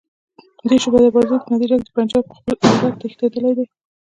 [0.67, 3.65] دې شعبده بازیو په نتیجه کې د پنجاب خپله عورته تښتېدلې ده.